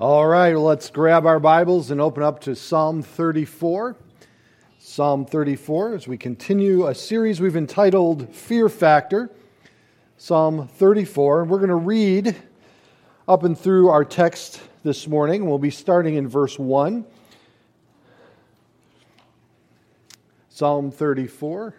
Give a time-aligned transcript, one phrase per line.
[0.00, 3.94] All right, let's grab our Bibles and open up to Psalm 34.
[4.78, 9.30] Psalm 34, as we continue a series we've entitled Fear Factor.
[10.16, 12.34] Psalm 34, and we're going to read
[13.28, 15.46] up and through our text this morning.
[15.46, 17.04] We'll be starting in verse 1.
[20.48, 21.74] Psalm 34.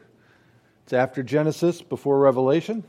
[0.84, 2.84] It's after Genesis, before Revelation.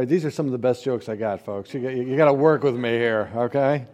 [0.00, 1.74] Right, these are some of the best jokes I got, folks.
[1.74, 3.84] You, you, you got to work with me here, okay?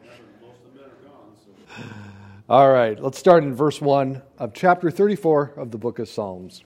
[2.49, 6.63] All right, let's start in verse 1 of chapter 34 of the book of Psalms.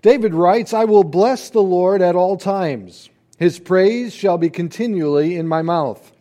[0.00, 3.10] David writes, I will bless the Lord at all times.
[3.36, 6.12] His praise shall be continually in my mouth.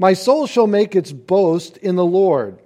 [0.00, 2.58] My soul shall make its boast in the Lord.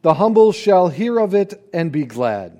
[0.00, 2.58] The humble shall hear of it and be glad.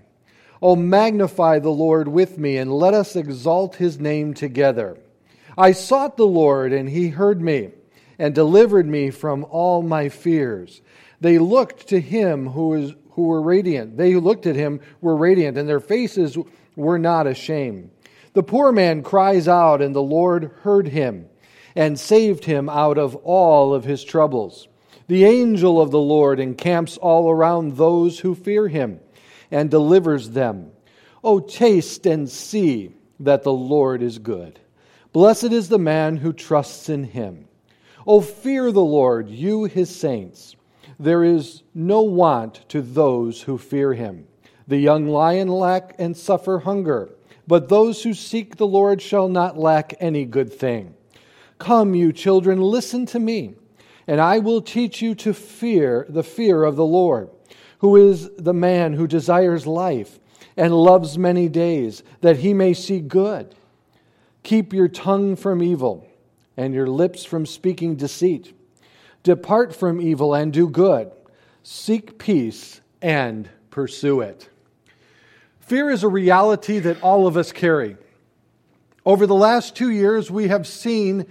[0.61, 4.99] O magnify the Lord with me, and let us exalt his name together.
[5.57, 7.71] I sought the Lord, and he heard me
[8.19, 10.83] and delivered me from all my fears.
[11.21, 13.97] They looked to him who, is, who were radiant.
[13.97, 16.37] They who looked at him were radiant, and their faces
[16.77, 17.91] were not ashamed.
[18.33, 21.27] The poor man cries out, and the Lord heard him
[21.77, 24.69] and saved him out of all of his troubles.
[25.07, 29.01] The angel of the Lord encamps all around those who fear him
[29.51, 30.71] and delivers them.
[31.23, 34.61] O taste and see that the Lord is good.
[35.15, 37.47] Blessed is the man who trusts in him.
[38.05, 40.57] O fear the Lord, you his saints.
[40.99, 44.27] There is no want to those who fear him.
[44.67, 47.11] The young lion lack and suffer hunger,
[47.47, 50.95] but those who seek the Lord shall not lack any good thing.
[51.61, 53.55] Come, you children, listen to me,
[54.09, 57.31] and I will teach you to fear the fear of the Lord,
[57.79, 60.19] who is the man who desires life
[60.57, 63.55] and loves many days, that he may see good.
[64.45, 66.07] Keep your tongue from evil
[66.57, 68.55] and your lips from speaking deceit.
[69.23, 71.11] Depart from evil and do good.
[71.63, 74.49] Seek peace and pursue it.
[75.61, 77.97] Fear is a reality that all of us carry.
[79.07, 81.27] Over the last two years, we have seen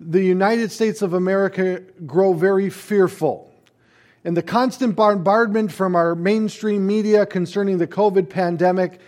[0.00, 3.52] the United States of America grow very fearful.
[4.24, 9.00] And the constant bombardment from our mainstream media concerning the COVID pandemic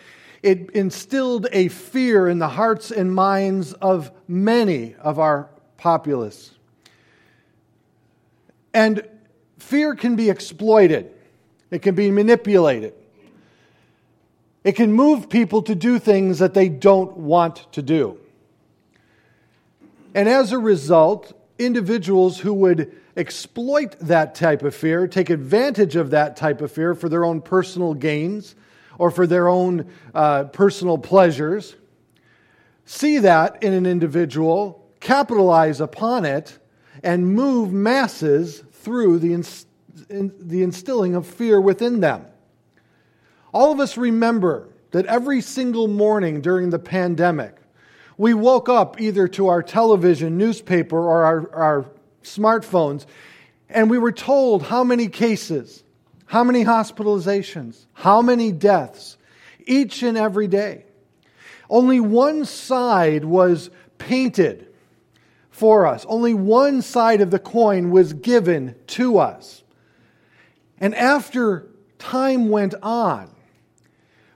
[0.43, 6.53] it instilled a fear in the hearts and minds of many of our populace.
[8.73, 9.07] And
[9.59, 11.11] fear can be exploited,
[11.71, 12.95] it can be manipulated.
[14.65, 18.19] It can move people to do things that they don't want to do.
[20.13, 26.11] And as a result, individuals who would exploit that type of fear, take advantage of
[26.11, 28.57] that type of fear for their own personal gains,
[28.99, 31.77] or for their own uh, personal pleasures,
[32.85, 36.59] see that in an individual, capitalize upon it,
[37.03, 39.67] and move masses through the, inst-
[40.09, 42.25] in, the instilling of fear within them.
[43.53, 47.57] All of us remember that every single morning during the pandemic,
[48.19, 51.87] we woke up either to our television, newspaper, or our, our
[52.23, 53.07] smartphones,
[53.69, 55.83] and we were told how many cases,
[56.27, 57.87] how many hospitalizations?
[57.93, 59.17] How many deaths?
[59.65, 60.85] Each and every day.
[61.71, 64.69] Only one side was painted
[65.51, 66.05] for us.
[66.09, 69.63] Only one side of the coin was given to us.
[70.79, 73.31] And after time went on,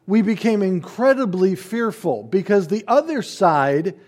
[0.07, 3.99] we became incredibly fearful because the other side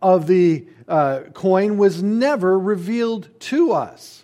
[0.00, 4.19] of the uh, coin was never revealed to us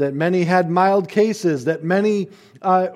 [0.00, 2.28] that many had mild cases, that many
[2.60, 2.88] uh,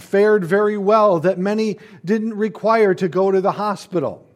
[0.00, 4.26] fared very well, that many didn't require to go to the hospital.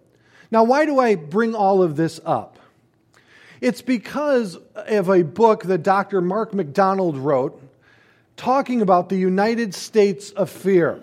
[0.50, 2.58] Now, why do I bring all of this up?
[3.60, 6.20] It's because of a book that Dr.
[6.20, 7.60] Mark McDonald wrote
[8.36, 11.02] talking about the United States of fear.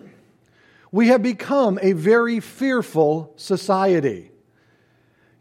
[0.92, 4.32] We have become a very fearful society.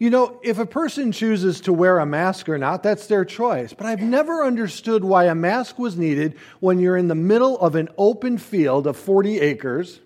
[0.04, 3.72] You know, if a person chooses to wear a mask or not, that's their choice.
[3.72, 7.74] But I've never understood why a mask was needed when you're in the middle of
[7.74, 10.00] an open field of 40 acres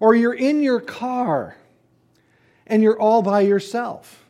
[0.00, 1.56] or you're in your car
[2.66, 4.26] and you're all by yourself.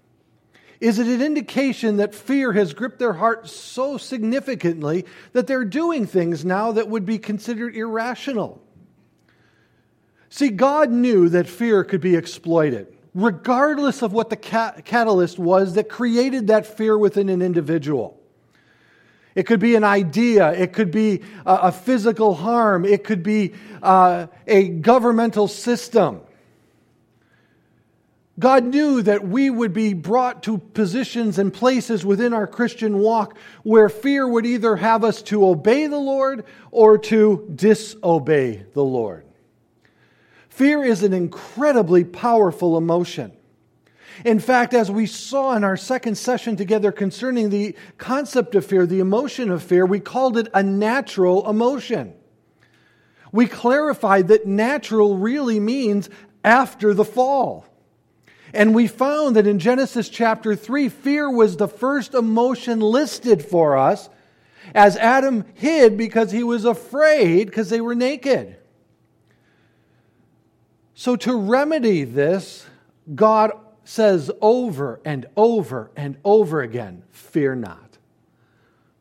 [0.81, 6.07] Is it an indication that fear has gripped their heart so significantly that they're doing
[6.07, 8.63] things now that would be considered irrational?
[10.29, 15.89] See, God knew that fear could be exploited regardless of what the catalyst was that
[15.89, 18.21] created that fear within an individual.
[19.35, 23.55] It could be an idea, it could be a, a physical harm, it could be
[23.83, 26.21] uh, a governmental system.
[28.41, 33.37] God knew that we would be brought to positions and places within our Christian walk
[33.65, 39.27] where fear would either have us to obey the Lord or to disobey the Lord.
[40.61, 43.33] Fear is an incredibly powerful emotion.
[44.27, 48.85] In fact, as we saw in our second session together concerning the concept of fear,
[48.85, 52.13] the emotion of fear, we called it a natural emotion.
[53.33, 56.11] We clarified that natural really means
[56.45, 57.65] after the fall.
[58.53, 63.79] And we found that in Genesis chapter 3, fear was the first emotion listed for
[63.79, 64.11] us
[64.75, 68.59] as Adam hid because he was afraid because they were naked.
[71.01, 72.67] So, to remedy this,
[73.15, 73.53] God
[73.85, 77.97] says over and over and over again fear not.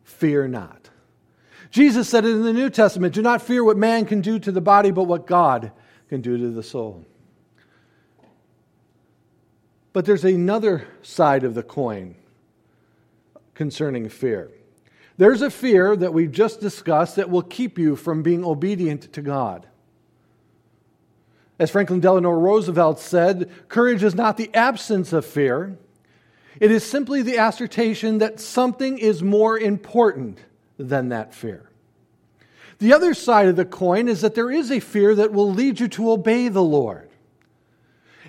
[0.05, 0.89] Fear not.
[1.71, 4.49] Jesus said it in the New Testament do not fear what man can do to
[4.49, 5.73] the body, but what God
[6.07, 7.05] can do to the soul.
[9.91, 12.15] But there's another side of the coin
[13.55, 14.49] concerning fear.
[15.17, 19.21] There's a fear that we've just discussed that will keep you from being obedient to
[19.21, 19.67] God.
[21.59, 25.77] As Franklin Delano Roosevelt said, courage is not the absence of fear,
[26.59, 30.39] it is simply the assertion that something is more important
[30.77, 31.69] than that fear.
[32.79, 35.81] The other side of the coin is that there is a fear that will lead
[35.81, 37.09] you to obey the Lord.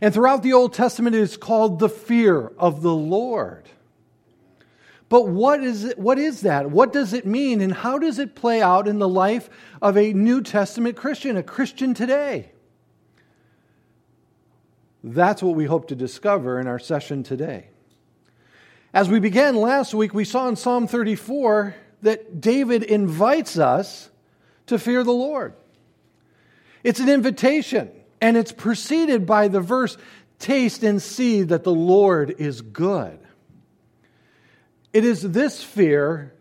[0.01, 3.69] And throughout the Old Testament, it is called the fear of the Lord.
[5.09, 6.71] But what is, it, what is that?
[6.71, 7.61] What does it mean?
[7.61, 9.51] And how does it play out in the life
[9.83, 12.53] of a New Testament Christian, a Christian today?
[15.03, 17.69] That's what we hope to discover in our session today.
[18.93, 24.11] As we began last week, we saw in Psalm 34 that David invites us
[24.67, 25.55] to fear the Lord.
[26.83, 27.91] It's an invitation.
[28.21, 29.97] And it's preceded by the verse,
[30.41, 33.19] Taste and see that the Lord is good.
[34.91, 36.35] It is this fear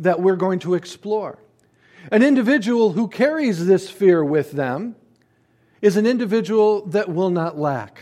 [0.00, 1.38] that we're going to explore.
[2.10, 4.96] An individual who carries this fear with them
[5.84, 7.98] is an individual that will not lack.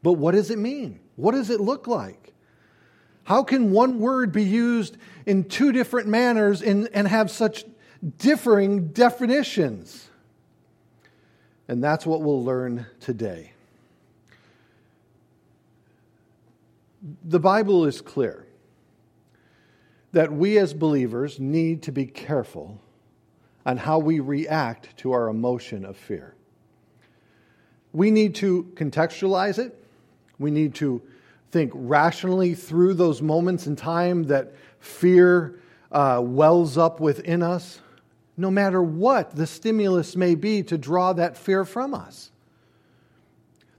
[0.00, 1.00] But what does it mean?
[1.16, 2.32] What does it look like?
[3.24, 7.64] How can one word be used in two different manners and, and have such
[8.16, 10.08] differing definitions?
[11.66, 13.54] And that's what we'll learn today.
[17.24, 18.46] The Bible is clear
[20.12, 22.80] that we as believers need to be careful
[23.66, 26.36] on how we react to our emotion of fear.
[27.92, 29.78] We need to contextualize it.
[30.38, 31.02] We need to
[31.50, 35.60] think rationally through those moments in time that fear
[35.90, 37.80] uh, wells up within us
[38.36, 42.30] no matter what the stimulus may be to draw that fear from us.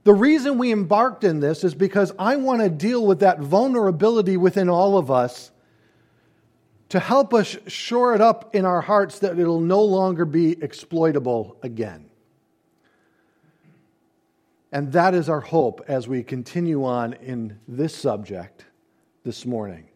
[0.04, 4.36] The reason we embarked in this is because I want to deal with that vulnerability
[4.36, 5.50] within all of us
[6.90, 11.56] to help us shore it up in our hearts that it'll no longer be exploitable
[11.62, 12.06] again.
[14.74, 18.64] And that is our hope as we continue on in this subject
[19.22, 19.86] this morning.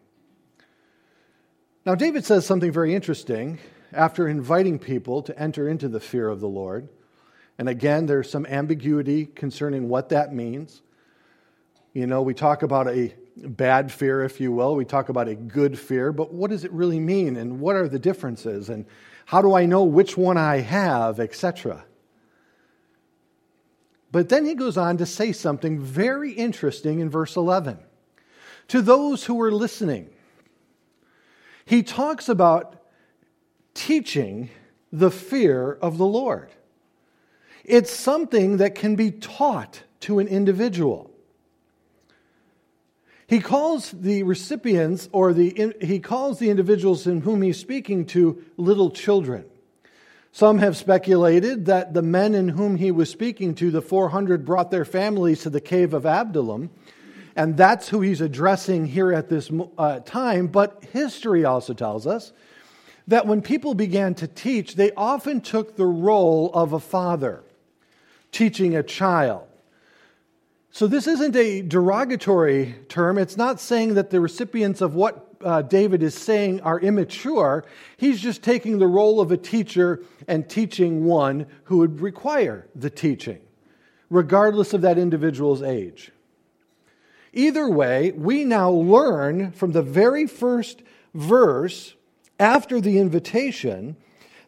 [1.85, 3.59] Now, David says something very interesting
[3.91, 6.87] after inviting people to enter into the fear of the Lord.
[7.57, 10.81] And again, there's some ambiguity concerning what that means.
[11.91, 14.77] You know, we talk about a bad fear, if you will.
[14.77, 17.35] We talk about a good fear, but what does it really mean?
[17.35, 18.69] And what are the differences?
[18.69, 18.85] And
[19.25, 21.83] how do I know which one I have, etc.?
[24.11, 27.77] But then he goes on to say something very interesting in verse 11.
[28.69, 30.09] To those who are listening,
[31.65, 32.83] he talks about
[33.73, 34.49] teaching
[34.91, 36.49] the fear of the Lord.
[37.63, 41.11] It's something that can be taught to an individual.
[43.27, 48.43] He calls the recipients or the he calls the individuals in whom he's speaking to
[48.57, 49.45] little children.
[50.31, 54.71] Some have speculated that the men in whom he was speaking to, the 400, brought
[54.71, 56.69] their families to the cave of Adullam,
[57.35, 60.47] and that's who he's addressing here at this uh, time.
[60.47, 62.31] But history also tells us
[63.07, 67.43] that when people began to teach, they often took the role of a father
[68.31, 69.47] teaching a child.
[70.71, 73.17] So, this isn't a derogatory term.
[73.17, 77.65] It's not saying that the recipients of what uh, David is saying are immature.
[77.97, 82.89] He's just taking the role of a teacher and teaching one who would require the
[82.89, 83.39] teaching,
[84.09, 86.11] regardless of that individual's age.
[87.33, 90.81] Either way, we now learn from the very first
[91.13, 91.93] verse
[92.39, 93.95] after the invitation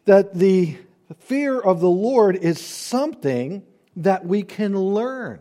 [0.04, 0.76] that the
[1.20, 3.62] fear of the Lord is something
[3.96, 5.40] that we can learn.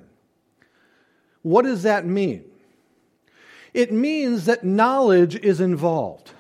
[1.41, 2.50] What does that mean?
[3.73, 6.31] It means that knowledge is involved.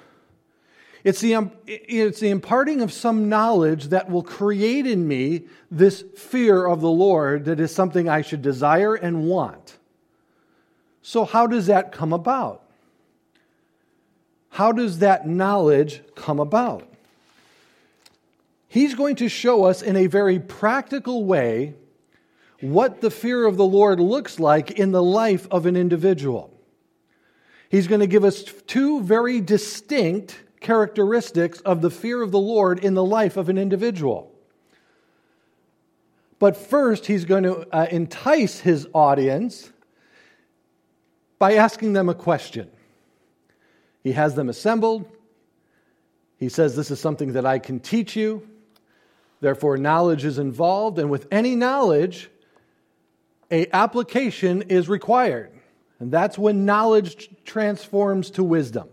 [1.03, 6.03] It's the, um, it's the imparting of some knowledge that will create in me this
[6.15, 9.77] fear of the Lord that is something I should desire and want.
[11.01, 12.61] So, how does that come about?
[14.49, 16.87] How does that knowledge come about?
[18.67, 21.73] He's going to show us in a very practical way
[22.59, 26.50] what the fear of the Lord looks like in the life of an individual.
[27.71, 32.83] He's going to give us two very distinct characteristics of the fear of the Lord
[32.83, 34.29] in the life of an individual.
[36.37, 39.71] But first, he's going to uh, entice his audience
[41.39, 42.69] by asking them a question.
[44.03, 45.05] He has them assembled.
[46.35, 48.49] He says, This is something that I can teach you.
[49.39, 52.29] Therefore, knowledge is involved, and with any knowledge,
[53.49, 55.51] a application is required.
[56.01, 58.89] And that's when knowledge transforms to wisdom.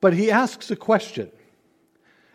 [0.00, 1.30] But he asks a question,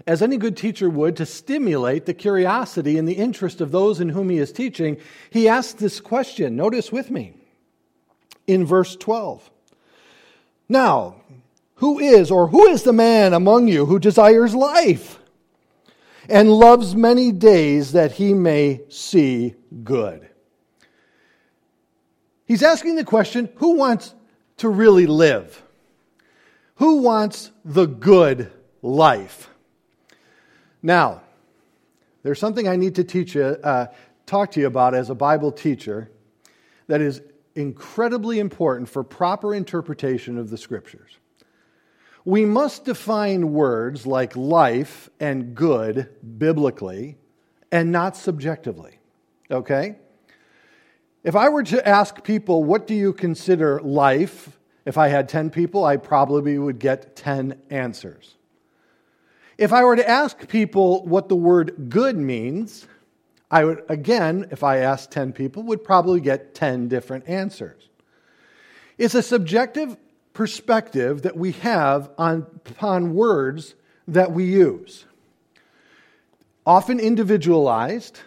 [0.07, 4.07] as any good teacher would, to stimulate the curiosity and the interest of those in
[4.07, 4.99] whom he is teaching.
[5.31, 6.55] He asks this question.
[6.55, 7.33] Notice with me
[8.47, 9.51] in verse 12.
[10.69, 11.17] Now,
[11.75, 15.19] who is or who is the man among you who desires life
[16.29, 20.30] and loves many days that he may see good?
[22.45, 24.13] He's asking the question who wants
[24.57, 25.63] to really live?
[26.75, 29.49] Who wants the good life?
[30.81, 31.21] Now,
[32.23, 33.87] there's something I need to teach you, uh,
[34.25, 36.11] talk to you about as a Bible teacher
[36.87, 37.21] that is
[37.55, 41.17] incredibly important for proper interpretation of the scriptures.
[42.23, 47.17] We must define words like life and good biblically
[47.71, 48.99] and not subjectively.
[49.49, 49.95] Okay?
[51.23, 55.49] If I were to ask people, what do you consider life if I had 10
[55.51, 58.35] people, I probably would get 10 answers.
[59.57, 62.87] If I were to ask people what the word good means,
[63.51, 67.89] I would, again, if I asked 10 people, would probably get 10 different answers.
[68.97, 69.97] It's a subjective
[70.33, 73.75] perspective that we have on, upon words
[74.07, 75.05] that we use.
[76.65, 78.19] Often individualized,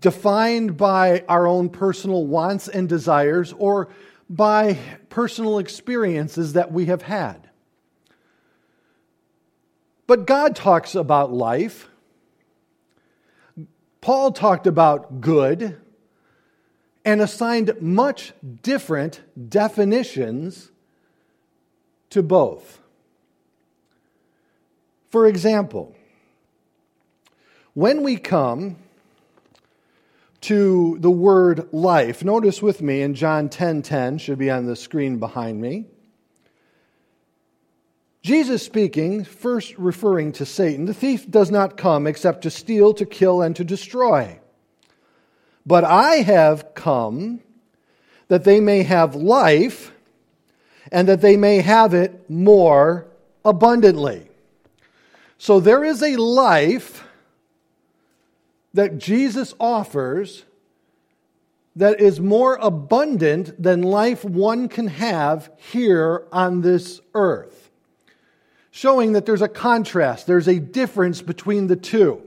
[0.00, 3.88] defined by our own personal wants and desires, or
[4.28, 4.78] by
[5.08, 7.48] personal experiences that we have had.
[10.06, 11.88] But God talks about life.
[14.00, 15.80] Paul talked about good
[17.04, 20.70] and assigned much different definitions
[22.10, 22.80] to both.
[25.10, 25.94] For example,
[27.74, 28.76] when we come
[30.42, 32.24] to the word life.
[32.24, 35.86] Notice with me in John 10:10 10, 10, should be on the screen behind me.
[38.22, 43.04] Jesus speaking, first referring to Satan, the thief does not come except to steal, to
[43.04, 44.38] kill, and to destroy.
[45.66, 47.40] But I have come
[48.28, 49.92] that they may have life
[50.90, 53.06] and that they may have it more
[53.44, 54.28] abundantly.
[55.38, 57.04] So there is a life
[58.74, 60.44] that Jesus offers
[61.76, 67.70] that is more abundant than life one can have here on this earth.
[68.70, 72.22] Showing that there's a contrast, there's a difference between the two.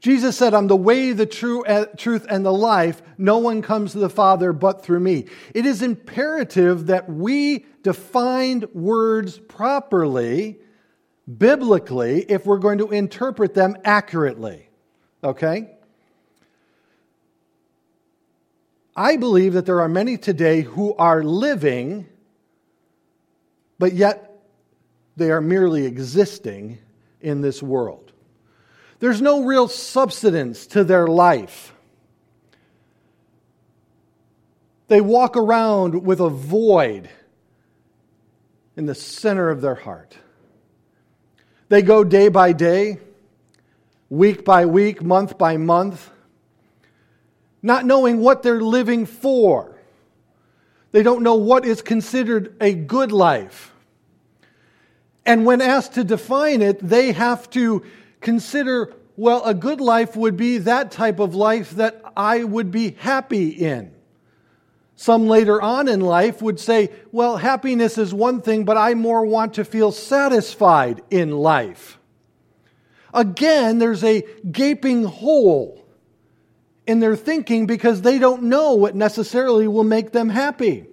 [0.00, 3.02] Jesus said, I'm the way, the true, uh, truth, and the life.
[3.16, 5.26] No one comes to the Father but through me.
[5.54, 10.58] It is imperative that we define words properly,
[11.36, 14.67] biblically, if we're going to interpret them accurately.
[15.22, 15.70] Okay?
[18.94, 22.06] I believe that there are many today who are living,
[23.78, 24.40] but yet
[25.16, 26.78] they are merely existing
[27.20, 28.12] in this world.
[29.00, 31.72] There's no real substance to their life.
[34.88, 37.08] They walk around with a void
[38.76, 40.16] in the center of their heart.
[41.68, 42.98] They go day by day
[44.10, 46.10] week by week, month by month,
[47.62, 49.76] not knowing what they're living for.
[50.92, 53.72] They don't know what is considered a good life.
[55.26, 57.84] And when asked to define it, they have to
[58.20, 62.92] consider well, a good life would be that type of life that I would be
[63.00, 63.90] happy in.
[64.94, 69.26] Some later on in life would say, well, happiness is one thing, but I more
[69.26, 71.97] want to feel satisfied in life.
[73.12, 75.84] Again, there's a gaping hole
[76.86, 80.86] in their thinking because they don't know what necessarily will make them happy.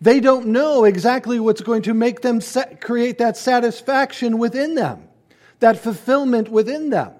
[0.00, 2.40] They don't know exactly what's going to make them
[2.80, 5.08] create that satisfaction within them,
[5.60, 7.12] that fulfillment within them.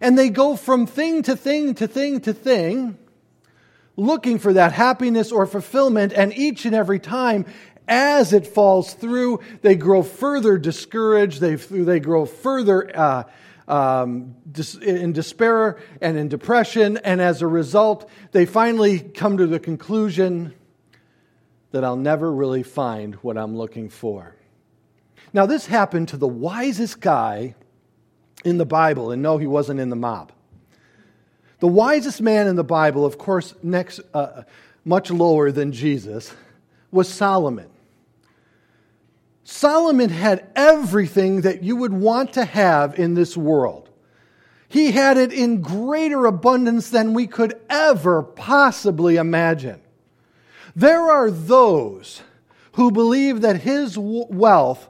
[0.00, 2.98] And they go from thing to thing to thing to thing,
[3.96, 7.46] looking for that happiness or fulfillment, and each and every time,
[7.88, 13.24] as it falls through, they grow further discouraged, they, they grow further uh,
[13.66, 14.36] um,
[14.82, 20.54] in despair and in depression, and as a result, they finally come to the conclusion
[21.70, 24.34] that I'll never really find what I'm looking for.
[25.32, 27.54] Now, this happened to the wisest guy
[28.44, 30.32] in the Bible, and no, he wasn't in the mob.
[31.60, 34.44] The wisest man in the Bible, of course, next, uh,
[34.84, 36.32] much lower than Jesus,
[36.90, 37.68] was Solomon.
[39.50, 43.88] Solomon had everything that you would want to have in this world.
[44.68, 49.80] He had it in greater abundance than we could ever possibly imagine.
[50.76, 52.20] There are those
[52.72, 54.86] who believe that his wealth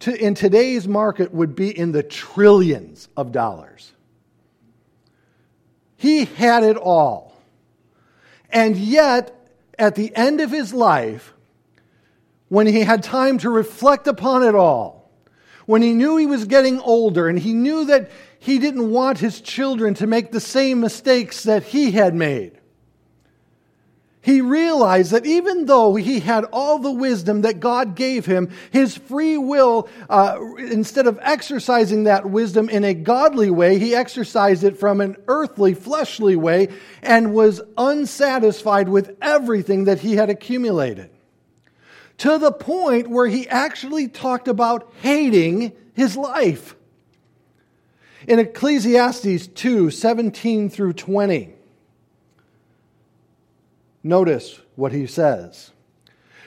[0.00, 3.92] to, in today's market would be in the trillions of dollars.
[5.98, 7.36] He had it all.
[8.48, 9.36] And yet,
[9.78, 11.34] at the end of his life,
[12.52, 15.10] when he had time to reflect upon it all,
[15.64, 19.40] when he knew he was getting older and he knew that he didn't want his
[19.40, 22.52] children to make the same mistakes that he had made,
[24.20, 28.98] he realized that even though he had all the wisdom that God gave him, his
[28.98, 34.78] free will, uh, instead of exercising that wisdom in a godly way, he exercised it
[34.78, 36.68] from an earthly, fleshly way
[37.02, 41.08] and was unsatisfied with everything that he had accumulated
[42.22, 46.76] to the point where he actually talked about hating his life.
[48.28, 51.52] In Ecclesiastes 2 17 through 20,
[54.04, 55.72] notice what he says.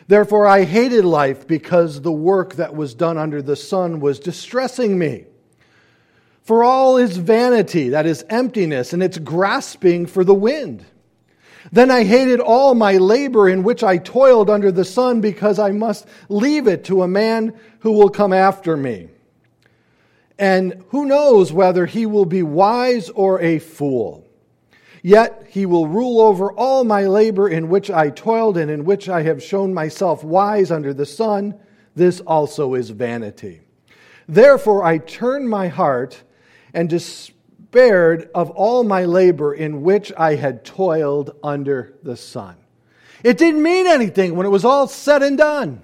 [0.07, 4.97] Therefore, I hated life because the work that was done under the sun was distressing
[4.97, 5.25] me.
[6.43, 10.85] For all is vanity, that is emptiness, and it's grasping for the wind.
[11.71, 15.71] Then I hated all my labor in which I toiled under the sun because I
[15.71, 19.09] must leave it to a man who will come after me.
[20.37, 24.25] And who knows whether he will be wise or a fool.
[25.01, 29.07] Yet he will rule over all my labor in which I toiled and in which
[29.07, 31.55] I have shown myself wise under the sun.
[31.95, 33.61] This also is vanity.
[34.27, 36.23] Therefore I turn my heart
[36.73, 37.31] and dis-
[37.75, 42.55] spared of all my labor in which I had toiled under the sun.
[43.21, 45.81] It didn't mean anything when it was all said and done.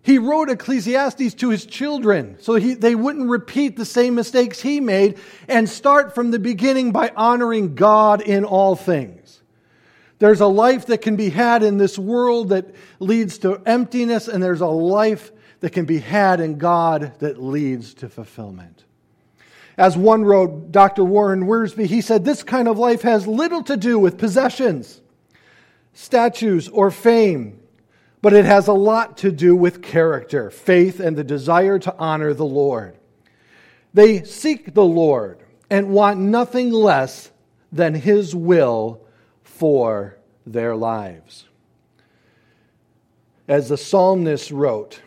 [0.00, 4.80] He wrote Ecclesiastes to his children so he, they wouldn't repeat the same mistakes he
[4.80, 9.42] made and start from the beginning by honoring God in all things.
[10.20, 14.42] There's a life that can be had in this world that leads to emptiness, and
[14.42, 18.84] there's a life that can be had in God that leads to fulfillment.
[19.80, 21.02] As one wrote, Dr.
[21.02, 25.00] Warren Wiersbe, he said, This kind of life has little to do with possessions,
[25.94, 27.58] statues, or fame,
[28.20, 32.34] but it has a lot to do with character, faith, and the desire to honor
[32.34, 32.98] the Lord.
[33.94, 35.40] They seek the Lord
[35.70, 37.30] and want nothing less
[37.72, 39.00] than His will
[39.42, 41.48] for their lives.
[43.48, 45.00] As the psalmist wrote,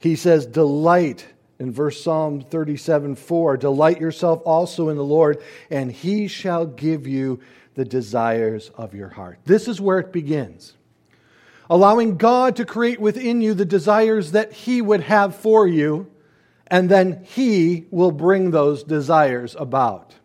[0.00, 1.31] he says, Delight
[1.62, 7.06] in verse Psalm 37 4, delight yourself also in the Lord, and he shall give
[7.06, 7.38] you
[7.74, 9.38] the desires of your heart.
[9.44, 10.74] This is where it begins.
[11.70, 16.10] Allowing God to create within you the desires that he would have for you,
[16.66, 20.16] and then he will bring those desires about.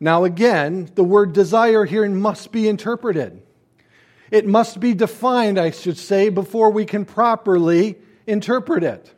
[0.00, 3.42] Now, again, the word desire here must be interpreted.
[4.30, 9.14] It must be defined, I should say, before we can properly interpret it.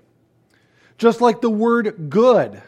[1.03, 2.63] Just like the word good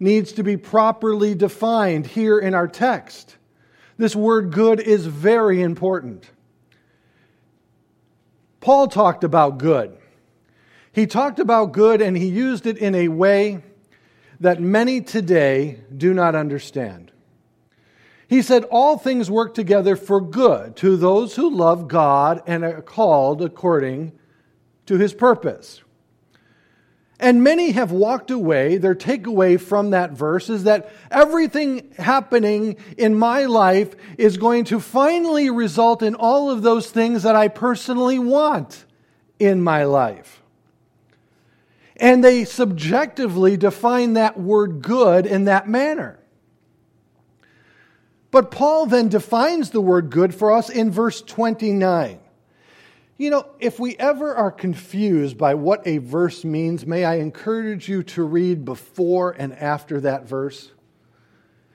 [0.00, 3.36] needs to be properly defined here in our text.
[3.98, 6.30] This word good is very important.
[8.60, 9.94] Paul talked about good.
[10.90, 13.62] He talked about good and he used it in a way
[14.40, 17.12] that many today do not understand.
[18.26, 22.80] He said, All things work together for good to those who love God and are
[22.80, 24.12] called according
[24.86, 25.82] to his purpose.
[27.20, 28.76] And many have walked away.
[28.78, 34.78] Their takeaway from that verse is that everything happening in my life is going to
[34.78, 38.84] finally result in all of those things that I personally want
[39.40, 40.42] in my life.
[41.96, 46.20] And they subjectively define that word good in that manner.
[48.30, 52.20] But Paul then defines the word good for us in verse 29.
[53.18, 57.88] You know, if we ever are confused by what a verse means, may I encourage
[57.88, 60.70] you to read before and after that verse?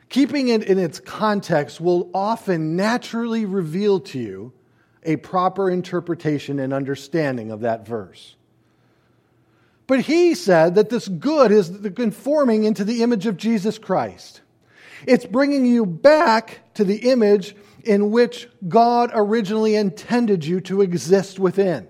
[0.08, 4.54] Keeping it in its context will often naturally reveal to you
[5.04, 8.38] a proper interpretation and understanding of that verse.
[9.86, 14.40] But he said that this good is the conforming into the image of Jesus Christ.
[15.06, 17.54] It's bringing you back to the image
[17.84, 21.88] in which God originally intended you to exist within.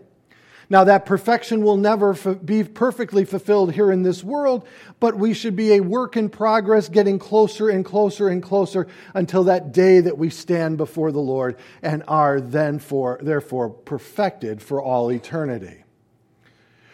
[0.69, 4.65] Now, that perfection will never be perfectly fulfilled here in this world,
[4.99, 9.43] but we should be a work in progress, getting closer and closer and closer until
[9.43, 14.81] that day that we stand before the Lord and are then for, therefore perfected for
[14.81, 15.83] all eternity.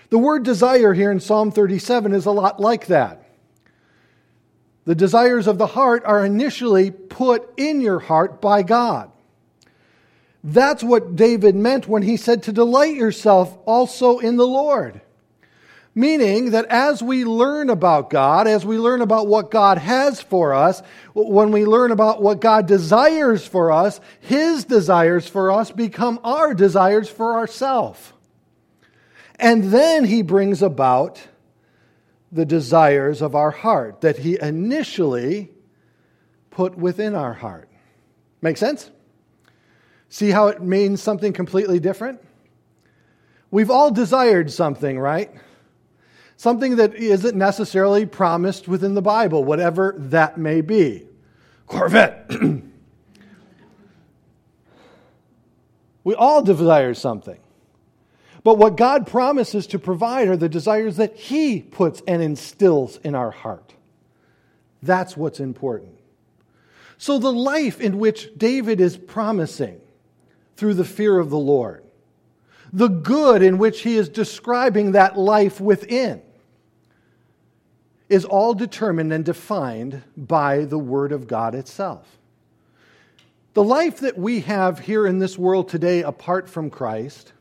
[0.09, 3.29] The word desire here in Psalm 37 is a lot like that.
[4.85, 9.11] The desires of the heart are initially put in your heart by God.
[10.41, 15.01] That's what David meant when he said to delight yourself also in the Lord.
[15.93, 20.53] Meaning that as we learn about God, as we learn about what God has for
[20.53, 20.81] us,
[21.13, 26.53] when we learn about what God desires for us, His desires for us become our
[26.53, 28.13] desires for ourselves.
[29.35, 31.21] And then He brings about
[32.31, 35.49] the desires of our heart that He initially
[36.51, 37.69] put within our heart.
[38.41, 38.91] Make sense?
[40.09, 42.21] See how it means something completely different?
[43.51, 45.31] We've all desired something, right?
[46.37, 51.05] Something that isn't necessarily promised within the Bible, whatever that may be.
[51.67, 52.31] Corvette.
[56.03, 57.39] we all desire something.
[58.43, 63.15] But what God promises to provide are the desires that He puts and instills in
[63.15, 63.73] our heart.
[64.81, 65.98] That's what's important.
[67.01, 69.79] So, the life in which David is promising
[70.57, 71.85] through the fear of the Lord,
[72.73, 76.21] the good in which he is describing that life within,
[78.09, 82.05] is all determined and defined by the Word of God itself.
[83.53, 87.31] The life that we have here in this world today, apart from Christ,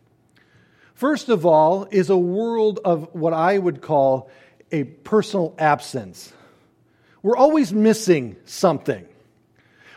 [0.95, 4.31] first of all, is a world of what I would call
[4.71, 6.33] a personal absence.
[7.25, 9.08] We're always missing something.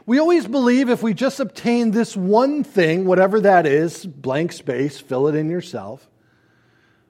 [0.06, 5.00] We always believe if we just obtain this one thing, whatever that is, blank space,
[5.00, 6.08] fill it in yourself,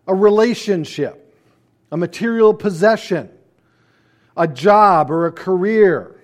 [0.08, 1.34] a relationship,
[1.92, 3.30] a material possession,
[4.36, 6.20] a job or a career,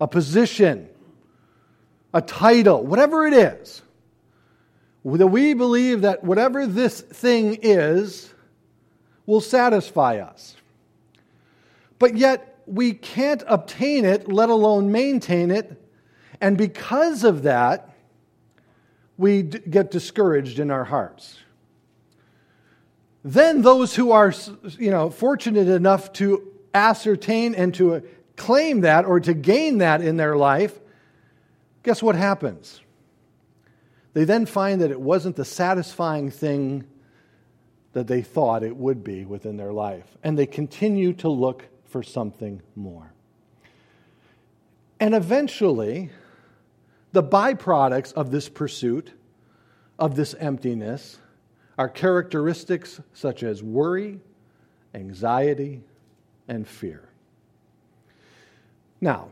[0.00, 0.88] a position,
[2.12, 3.82] a title, whatever it is,
[5.04, 8.32] that we believe that whatever this thing is
[9.24, 10.56] will satisfy us.
[11.98, 15.80] But yet, we can't obtain it, let alone maintain it,
[16.40, 17.90] and because of that,
[19.18, 21.38] we d- get discouraged in our hearts.
[23.22, 24.32] Then those who are
[24.78, 28.00] you know, fortunate enough to ascertain and to uh,
[28.36, 30.78] claim that or to gain that in their life,
[31.82, 32.80] guess what happens?
[34.14, 36.84] They then find that it wasn't the satisfying thing
[37.92, 42.02] that they thought it would be within their life, and they continue to look for
[42.02, 43.12] something more.
[44.98, 46.10] And eventually,
[47.12, 49.12] the byproducts of this pursuit,
[49.98, 51.18] of this emptiness,
[51.78, 54.20] are characteristics such as worry,
[54.94, 55.82] anxiety,
[56.46, 57.08] and fear.
[59.00, 59.28] Now,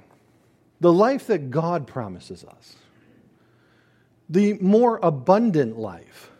[0.80, 2.76] the life that God promises us,
[4.28, 6.30] the more abundant life,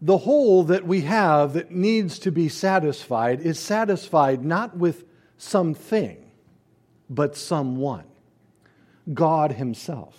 [0.00, 5.04] the hole that we have that needs to be satisfied is satisfied not with
[5.38, 6.30] something,
[7.08, 8.04] but someone.
[9.12, 10.16] God Himself.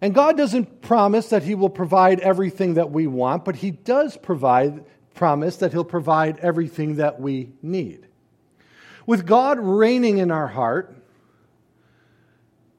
[0.00, 4.16] And God doesn't promise that He will provide everything that we want, but He does
[4.16, 4.84] provide,
[5.14, 8.06] promise that He'll provide everything that we need.
[9.06, 10.94] With God reigning in our heart,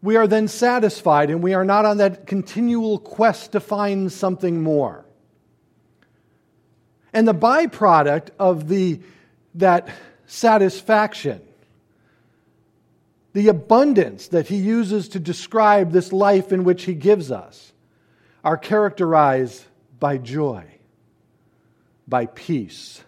[0.01, 4.61] we are then satisfied and we are not on that continual quest to find something
[4.61, 5.05] more.
[7.11, 9.01] And the byproduct of the,
[9.55, 9.89] that
[10.25, 11.41] satisfaction
[13.33, 17.71] the abundance that he uses to describe this life in which he gives us
[18.43, 19.65] are characterized
[19.99, 20.63] by joy,
[22.07, 23.03] by peace,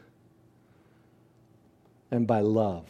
[2.11, 2.85] and by love.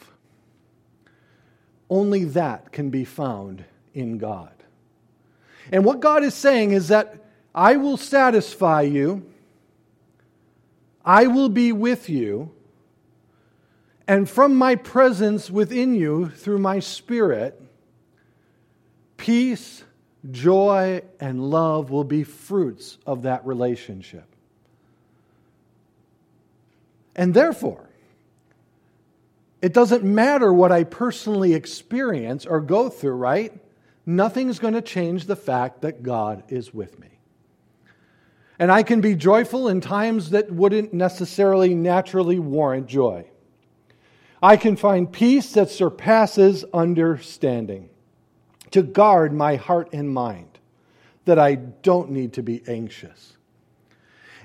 [1.89, 3.63] Only that can be found
[3.93, 4.51] in God.
[5.71, 7.15] And what God is saying is that
[7.53, 9.31] I will satisfy you
[11.05, 12.51] I will be with you,
[14.11, 17.61] and from my presence within you through my Spirit,
[19.15, 19.85] peace,
[20.29, 24.25] joy, and love will be fruits of that relationship.
[27.15, 27.89] And therefore,
[29.61, 33.57] it doesn't matter what I personally experience or go through, right?
[34.05, 37.17] Nothing's going to change the fact that God is with me.
[38.59, 43.30] And I can be joyful in times that wouldn't necessarily naturally warrant joy.
[44.41, 47.89] I can find peace that surpasses understanding
[48.71, 50.59] to guard my heart and mind,
[51.25, 53.37] that I don't need to be anxious.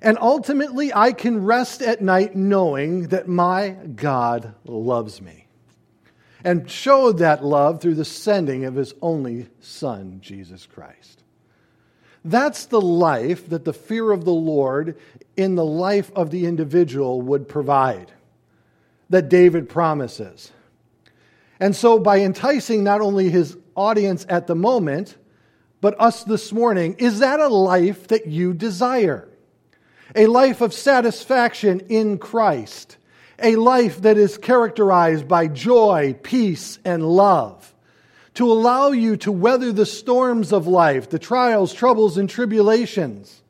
[0.03, 5.47] And ultimately, I can rest at night knowing that my God loves me
[6.45, 11.23] and showed that love through the sending of his only Son, Jesus Christ.
[12.25, 14.99] That's the life that the fear of the Lord
[15.37, 18.13] in the life of the individual would provide,
[19.11, 20.53] that David promises.
[21.61, 25.17] And so, by enticing not only his audience at the moment,
[25.81, 29.29] but us this morning, is that a life that you desire?
[30.15, 32.97] A life of satisfaction in Christ,
[33.43, 37.75] a life that is characterized by joy, peace, and love,
[38.35, 43.43] to allow you to weather the storms of life, the trials, troubles, and tribulations,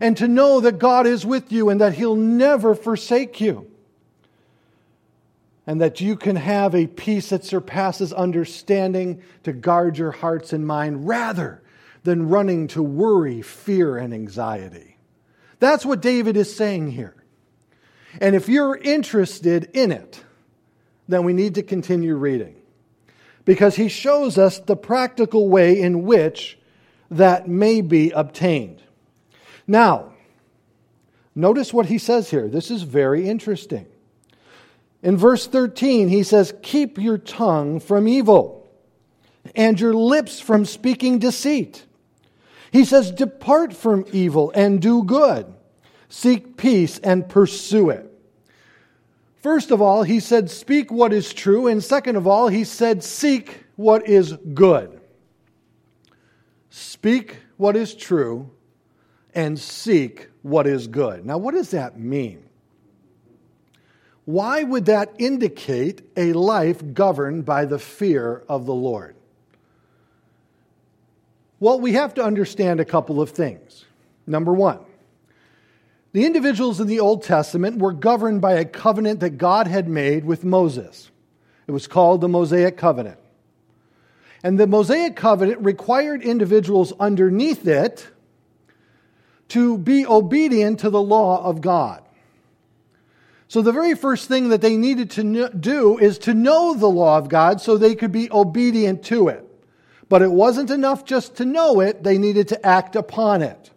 [0.00, 3.67] and to know that God is with you and that He'll never forsake you
[5.68, 10.66] and that you can have a peace that surpasses understanding to guard your hearts and
[10.66, 11.62] mind rather
[12.04, 14.96] than running to worry, fear, and anxiety.
[15.58, 17.14] That's what David is saying here.
[18.18, 20.24] And if you're interested in it,
[21.06, 22.56] then we need to continue reading
[23.44, 26.58] because he shows us the practical way in which
[27.10, 28.82] that may be obtained.
[29.66, 30.14] Now,
[31.34, 32.48] notice what he says here.
[32.48, 33.84] This is very interesting.
[35.02, 38.68] In verse 13, he says, Keep your tongue from evil
[39.54, 41.86] and your lips from speaking deceit.
[42.72, 45.46] He says, Depart from evil and do good.
[46.08, 48.04] Seek peace and pursue it.
[49.36, 51.68] First of all, he said, Speak what is true.
[51.68, 55.00] And second of all, he said, Seek what is good.
[56.70, 58.50] Speak what is true
[59.34, 61.24] and seek what is good.
[61.24, 62.47] Now, what does that mean?
[64.28, 69.16] Why would that indicate a life governed by the fear of the Lord?
[71.58, 73.86] Well, we have to understand a couple of things.
[74.26, 74.80] Number one,
[76.12, 80.26] the individuals in the Old Testament were governed by a covenant that God had made
[80.26, 81.10] with Moses.
[81.66, 83.18] It was called the Mosaic Covenant.
[84.42, 88.06] And the Mosaic Covenant required individuals underneath it
[89.48, 92.02] to be obedient to the law of God.
[93.48, 97.16] So, the very first thing that they needed to do is to know the law
[97.16, 99.44] of God so they could be obedient to it.
[100.10, 103.70] But it wasn't enough just to know it, they needed to act upon it.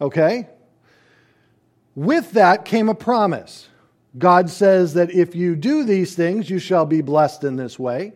[0.00, 0.48] Okay?
[1.96, 3.68] With that came a promise.
[4.16, 8.12] God says that if you do these things, you shall be blessed in this way.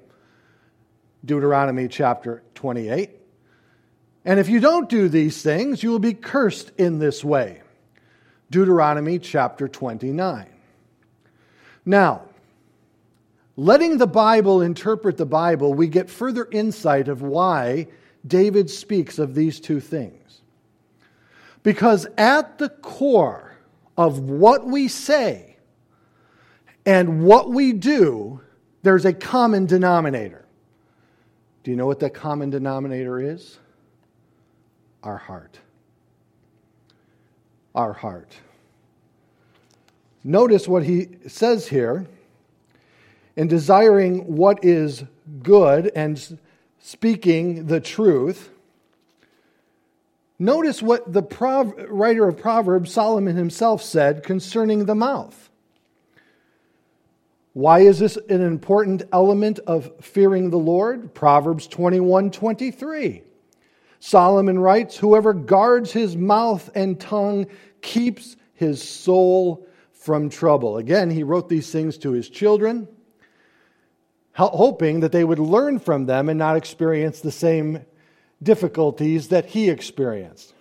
[1.24, 3.10] Deuteronomy chapter 28.
[4.24, 7.62] And if you don't do these things, you will be cursed in this way.
[8.50, 10.46] Deuteronomy chapter 29.
[11.84, 12.22] Now,
[13.56, 17.88] letting the Bible interpret the Bible, we get further insight of why
[18.26, 20.40] David speaks of these two things.
[21.62, 23.56] Because at the core
[23.96, 25.56] of what we say
[26.86, 28.40] and what we do,
[28.82, 30.46] there's a common denominator.
[31.64, 33.58] Do you know what that common denominator is?
[35.02, 35.58] Our heart
[37.78, 38.34] our heart.
[40.24, 42.08] Notice what he says here
[43.36, 45.04] in desiring what is
[45.44, 46.38] good and
[46.80, 48.50] speaking the truth.
[50.40, 51.22] Notice what the
[51.88, 55.48] writer of Proverbs, Solomon himself, said concerning the mouth.
[57.52, 61.14] Why is this an important element of fearing the Lord?
[61.14, 63.22] Proverbs 21 23.
[64.00, 67.46] Solomon writes, Whoever guards his mouth and tongue
[67.80, 70.78] keeps his soul from trouble.
[70.78, 72.88] Again, he wrote these things to his children,
[74.32, 77.84] hoping that they would learn from them and not experience the same
[78.42, 80.54] difficulties that he experienced.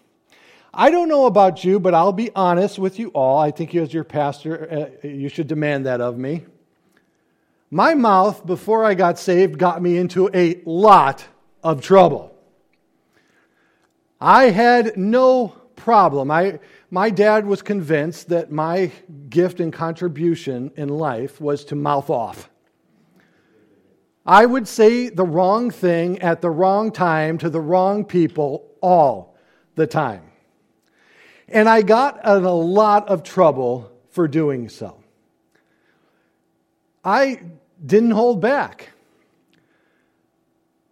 [0.73, 3.39] I don't know about you, but I'll be honest with you all.
[3.39, 6.45] I think as your pastor, uh, you should demand that of me.
[7.71, 11.25] My mouth, before I got saved, got me into a lot
[11.63, 12.33] of trouble.
[14.21, 16.31] I had no problem.
[16.31, 18.91] I, my dad was convinced that my
[19.29, 22.49] gift and contribution in life was to mouth off.
[24.25, 29.37] I would say the wrong thing at the wrong time to the wrong people all
[29.75, 30.23] the time.
[31.47, 35.01] And I got in a lot of trouble for doing so.
[37.03, 37.41] I
[37.85, 38.89] didn't hold back.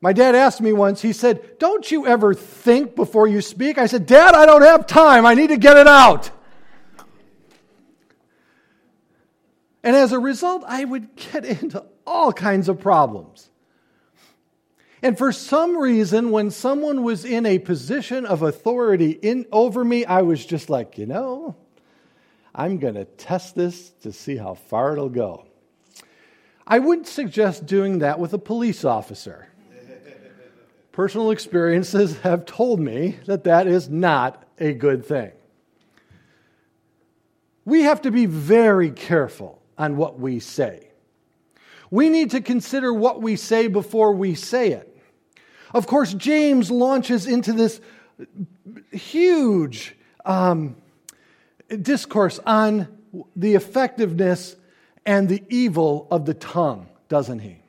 [0.05, 3.79] My dad asked me once, he said, Don't you ever think before you speak?
[3.79, 5.25] I said, Dad, I don't have time.
[5.25, 6.29] I need to get it out.
[9.81, 13.49] And as a result, I would get into all kinds of problems.
[15.01, 20.05] And for some reason, when someone was in a position of authority in, over me,
[20.05, 21.55] I was just like, you know,
[22.53, 25.47] I'm going to test this to see how far it'll go.
[26.67, 29.49] I wouldn't suggest doing that with a police officer.
[30.95, 35.33] Personal experiences have told me that that is not a good thing.
[37.65, 40.87] We have to be very careful on what we say.
[41.91, 44.97] We need to consider what we say before we say it.
[45.73, 47.81] Of course, James launches into this
[48.93, 50.77] huge um,
[51.81, 52.87] discourse on
[53.35, 54.55] the effectiveness
[55.05, 57.64] and the evil of the tongue, doesn't he?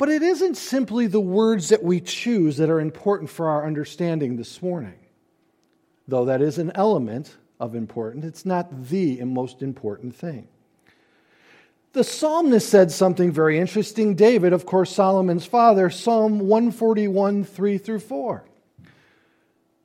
[0.00, 4.38] But it isn't simply the words that we choose that are important for our understanding
[4.38, 4.94] this morning.
[6.08, 10.48] Though that is an element of important, it's not the most important thing.
[11.92, 14.14] The psalmist said something very interesting.
[14.14, 18.44] David, of course, Solomon's father, Psalm 141, 3 through 4.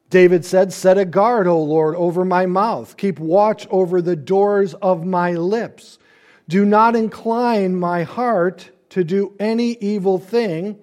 [0.10, 2.96] David said, Set a guard, O Lord, over my mouth.
[2.96, 6.00] Keep watch over the doors of my lips.
[6.48, 10.80] Do not incline my heart to do any evil thing,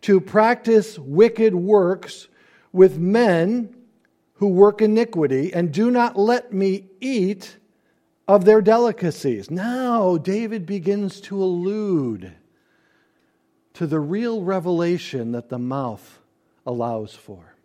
[0.00, 2.26] to practice wicked works
[2.72, 3.68] with men
[4.36, 7.58] who work iniquity, and do not let me eat
[8.26, 9.50] of their delicacies.
[9.50, 12.32] Now, David begins to allude
[13.74, 16.18] to the real revelation that the mouth
[16.64, 17.56] allows for.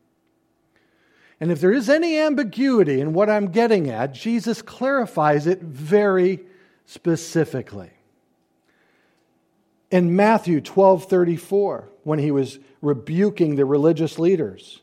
[1.40, 6.42] And if there is any ambiguity in what I'm getting at, Jesus clarifies it very
[6.86, 7.95] specifically.
[9.96, 14.82] In Matthew 12:34, when he was rebuking the religious leaders,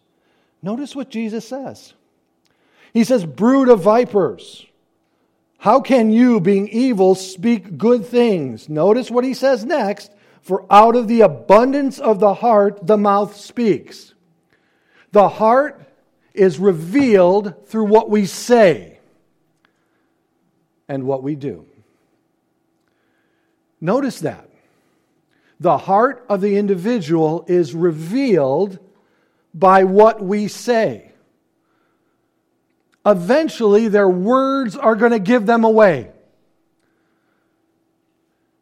[0.62, 1.92] notice what Jesus says.
[2.94, 4.64] He says, "Brood of vipers,
[5.58, 10.96] how can you, being evil, speak good things?" Notice what he says next, "For out
[10.96, 14.14] of the abundance of the heart the mouth speaks."
[15.10, 15.78] The heart
[16.32, 18.98] is revealed through what we say
[20.88, 21.66] and what we do.
[23.78, 24.48] Notice that.
[25.62, 28.78] The heart of the individual is revealed
[29.54, 31.12] by what we say.
[33.06, 36.10] Eventually, their words are going to give them away.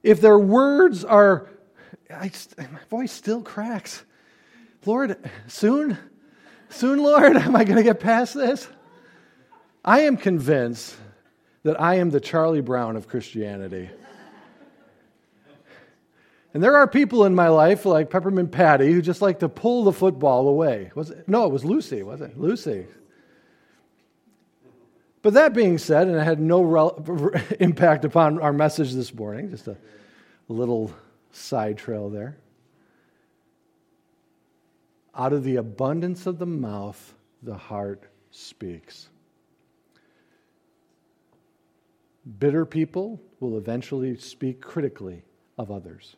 [0.02, 1.48] If their words are,
[2.10, 4.04] I, my voice still cracks.
[4.86, 5.98] Lord, soon
[6.70, 8.68] Soon, Lord, am I going to get past this?
[9.84, 10.96] I am convinced
[11.62, 13.90] that I am the Charlie Brown of Christianity.
[16.52, 19.84] And there are people in my life, like Peppermint Patty, who just like to pull
[19.84, 20.90] the football away.
[20.94, 21.28] Was it?
[21.28, 22.38] No, it was Lucy, was it?
[22.38, 22.86] Lucy.
[25.22, 27.04] But that being said, and it had no rel-
[27.60, 29.76] impact upon our message this morning, just a
[30.48, 30.92] little
[31.30, 32.36] side trail there.
[35.14, 39.08] Out of the abundance of the mouth, the heart speaks.
[42.38, 45.22] Bitter people will eventually speak critically
[45.58, 46.16] of others.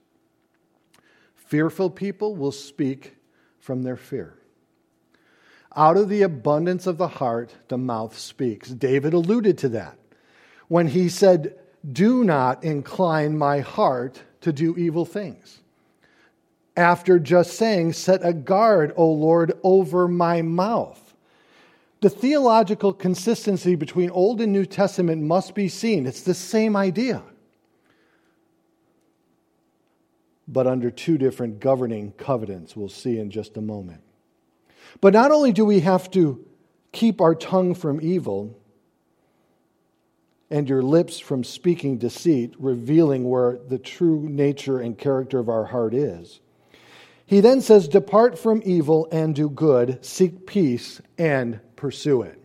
[1.52, 3.14] Fearful people will speak
[3.60, 4.38] from their fear.
[5.76, 8.70] Out of the abundance of the heart, the mouth speaks.
[8.70, 9.98] David alluded to that
[10.68, 11.58] when he said,
[11.92, 15.60] Do not incline my heart to do evil things
[16.74, 21.14] after just saying, Set a guard, O Lord, over my mouth.
[22.00, 26.06] The theological consistency between Old and New Testament must be seen.
[26.06, 27.22] It's the same idea,
[30.48, 34.02] but under two different governing covenants, we'll see in just a moment.
[35.00, 36.44] But not only do we have to
[36.92, 38.58] keep our tongue from evil
[40.50, 45.64] and your lips from speaking deceit, revealing where the true nature and character of our
[45.64, 46.40] heart is
[47.32, 52.38] he then says, Depart from evil and do good, seek peace and pursue it.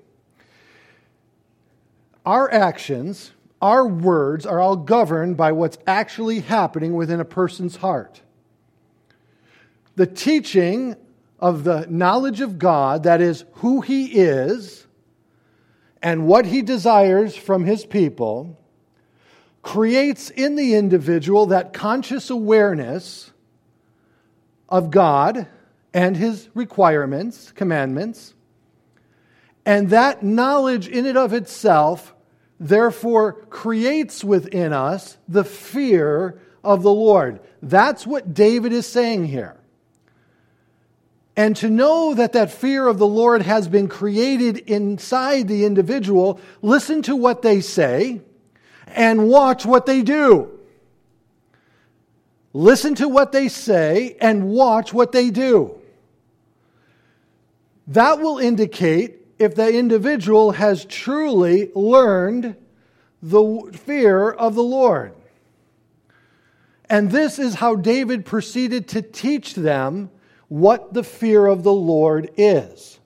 [2.26, 8.22] Our actions, our words are all governed by what's actually happening within a person's heart.
[9.96, 10.96] The teaching
[11.40, 14.88] of the knowledge of God, that is, who He is,
[16.02, 18.58] and what he desires from his people
[19.62, 23.32] creates in the individual that conscious awareness
[24.70, 25.48] of God
[25.94, 28.34] and his requirements, commandments.
[29.66, 32.14] And that knowledge in and of itself,
[32.60, 37.40] therefore, creates within us the fear of the Lord.
[37.62, 39.58] That's what David is saying here.
[41.36, 46.40] And to know that that fear of the Lord has been created inside the individual,
[46.64, 48.22] listen to what they say
[48.88, 50.50] and watch what they do.
[52.54, 55.80] Listen to what they say and watch what they do.
[57.86, 62.56] That will indicate if the individual has truly learned
[63.22, 65.14] the fear of the Lord.
[66.90, 70.10] And this is how David proceeded to teach them
[70.48, 73.00] what the fear of the Lord is.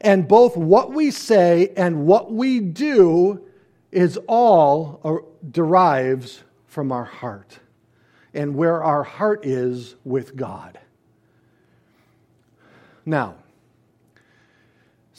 [0.00, 3.44] And both what we say and what we do
[3.90, 5.16] is all uh,
[5.50, 7.58] derives from our heart
[8.32, 10.78] and where our heart is with God.
[13.04, 13.34] Now,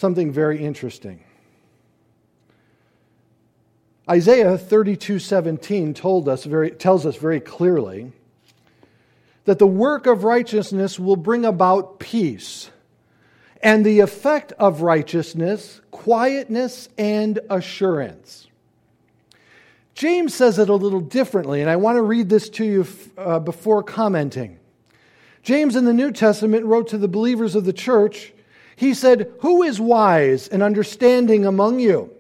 [0.02, 1.24] something very interesting.
[4.10, 8.12] Isaiah 32:17 told us very, tells us very clearly
[9.46, 12.72] that the work of righteousness will bring about peace,
[13.62, 18.48] and the effect of righteousness, quietness and assurance.
[19.94, 22.88] James says it a little differently, and I want to read this to you
[23.20, 24.58] uh, before commenting.
[25.44, 28.34] James in the New Testament wrote to the believers of the church,
[28.82, 32.12] he said, Who is wise and understanding among you?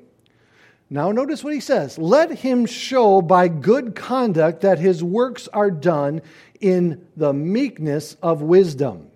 [0.91, 5.71] Now, notice what he says Let him show by good conduct that his works are
[5.71, 6.21] done
[6.59, 9.09] in the meekness of wisdom.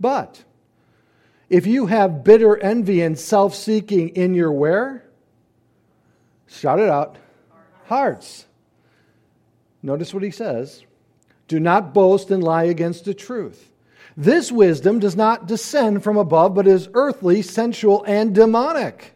[0.00, 0.42] But
[1.50, 5.04] if you have bitter envy and self seeking in your where?
[6.46, 7.18] Shout it out
[7.84, 8.46] hearts.
[9.82, 10.84] Notice what he says
[11.48, 13.70] do not boast and lie against the truth.
[14.16, 19.12] This wisdom does not descend from above, but is earthly, sensual, and demonic.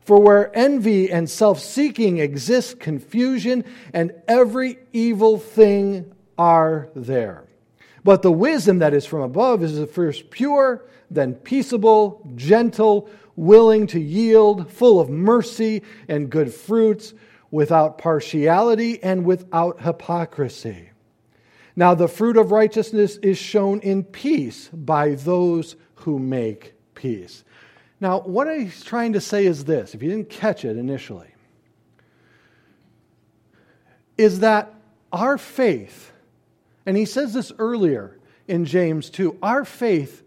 [0.00, 7.44] For where envy and self seeking exist, confusion and every evil thing are there.
[8.02, 14.00] But the wisdom that is from above is first pure, then peaceable, gentle, willing to
[14.00, 17.14] yield, full of mercy and good fruits
[17.50, 20.90] without partiality and without hypocrisy.
[21.76, 27.44] Now, the fruit of righteousness is shown in peace by those who make peace.
[28.00, 31.34] Now, what he's trying to say is this if you didn't catch it initially,
[34.16, 34.72] is that
[35.12, 36.12] our faith,
[36.86, 40.22] and he says this earlier in James 2, our faith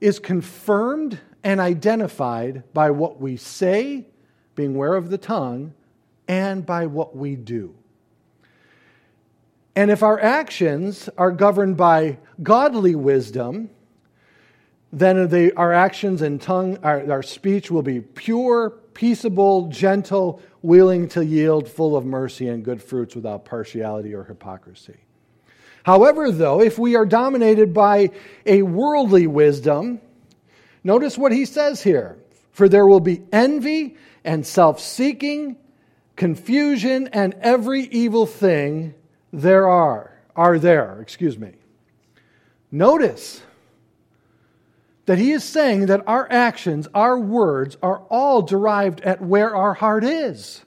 [0.00, 4.06] is confirmed and identified by what we say,
[4.54, 5.74] being aware of the tongue,
[6.28, 7.74] and by what we do.
[9.80, 13.70] And if our actions are governed by godly wisdom,
[14.92, 21.08] then they, our actions and tongue, our, our speech will be pure, peaceable, gentle, willing
[21.08, 24.98] to yield, full of mercy and good fruits without partiality or hypocrisy.
[25.82, 28.10] However, though, if we are dominated by
[28.44, 30.02] a worldly wisdom,
[30.84, 32.18] notice what he says here
[32.52, 35.56] for there will be envy and self seeking
[36.16, 38.94] confusion and every evil thing
[39.32, 41.52] there are are there excuse me.
[42.70, 43.42] Notice
[45.06, 49.74] that he is saying that our actions our words are all derived at where our
[49.74, 50.64] heart is.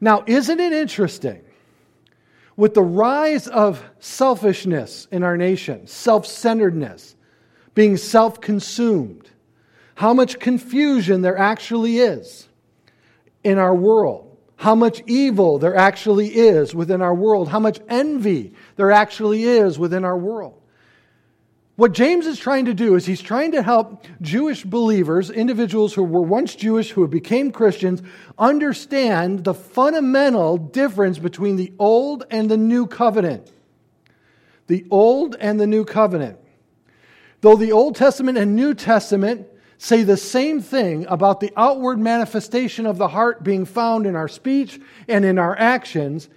[0.00, 1.42] Now isn't it interesting?
[2.56, 7.16] With the rise of selfishness in our nation self-centeredness
[7.74, 9.30] being self-consumed
[9.94, 12.48] how much confusion there actually is
[13.44, 14.29] in our world,
[14.60, 19.78] how much evil there actually is within our world, how much envy there actually is
[19.78, 20.60] within our world.
[21.76, 26.02] What James is trying to do is he's trying to help Jewish believers, individuals who
[26.02, 28.02] were once Jewish who became Christians,
[28.38, 33.50] understand the fundamental difference between the Old and the New Covenant.
[34.66, 36.38] The Old and the New Covenant.
[37.40, 39.46] Though the Old Testament and New Testament
[39.82, 44.28] say the same thing about the outward manifestation of the heart being found in our
[44.28, 44.78] speech
[45.08, 46.28] and in our actions,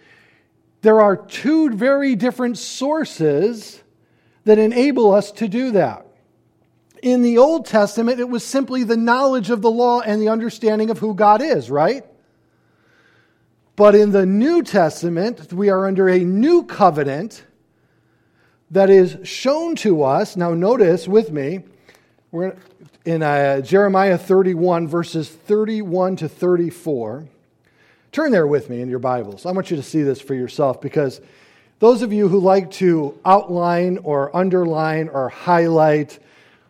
[0.81, 3.83] there are two very different sources
[4.45, 6.05] that enable us to do that.
[7.01, 10.89] In the Old Testament, it was simply the knowledge of the law and the understanding
[10.89, 12.05] of who God is, right?
[13.75, 17.43] But in the New Testament, we are under a new covenant
[18.71, 20.37] that is shown to us.
[20.37, 21.63] Now, notice with me
[22.31, 22.55] We're
[23.05, 27.27] in uh, Jeremiah 31, verses 31 to 34.
[28.11, 29.45] Turn there with me in your Bibles.
[29.45, 31.19] I want you to see this for yourself because
[31.79, 36.17] those of you who like to outline or underline or highlight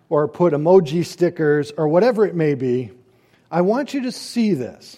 [0.10, 2.92] or put emoji stickers or whatever it may be,
[3.52, 4.98] I want you to see this.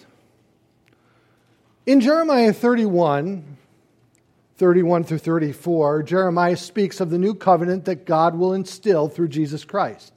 [1.84, 3.58] In Jeremiah 31,
[4.56, 9.64] 31 through 34, Jeremiah speaks of the new covenant that God will instill through Jesus
[9.64, 10.12] Christ.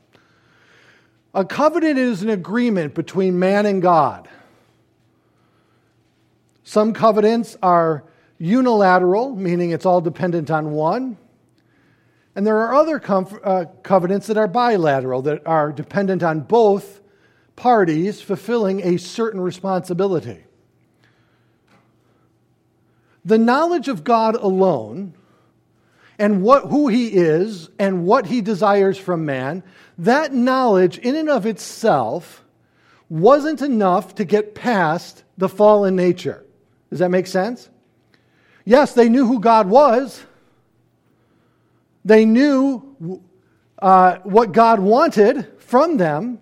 [1.33, 4.27] A covenant is an agreement between man and God.
[6.63, 8.03] Some covenants are
[8.37, 11.17] unilateral, meaning it's all dependent on one.
[12.35, 17.01] And there are other com- uh, covenants that are bilateral, that are dependent on both
[17.55, 20.43] parties fulfilling a certain responsibility.
[23.25, 25.13] The knowledge of God alone
[26.17, 29.63] and what, who he is and what he desires from man,
[29.99, 32.43] that knowledge in and of itself
[33.09, 36.45] wasn't enough to get past the fallen nature.
[36.89, 37.69] Does that make sense?
[38.65, 40.23] Yes, they knew who God was.
[42.05, 43.21] They knew
[43.79, 46.39] uh, what God wanted from them.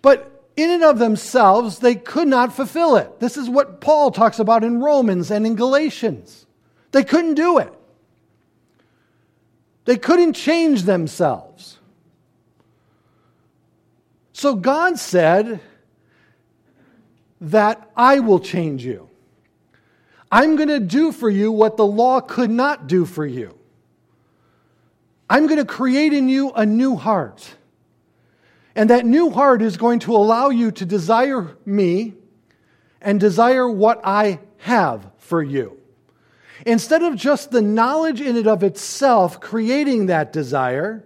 [0.00, 3.20] But in and of themselves, they could not fulfill it.
[3.20, 6.46] This is what Paul talks about in Romans and in Galatians.
[6.90, 7.72] They couldn't do it,
[9.84, 11.78] they couldn't change themselves.
[14.42, 15.60] So God said
[17.40, 19.08] that I will change you.
[20.32, 23.56] I'm going to do for you what the law could not do for you.
[25.30, 27.54] I'm going to create in you a new heart.
[28.74, 32.14] And that new heart is going to allow you to desire me
[33.00, 35.78] and desire what I have for you.
[36.66, 41.04] Instead of just the knowledge in it of itself creating that desire,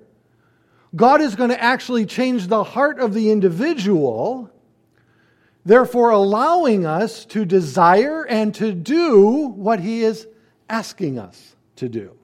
[0.97, 4.51] God is going to actually change the heart of the individual,
[5.65, 10.27] therefore allowing us to desire and to do what He is
[10.71, 12.17] asking us to do.